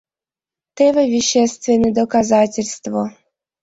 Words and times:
Теве 0.77 1.03
вещественный 1.13 1.93
доказательство! 1.93 3.13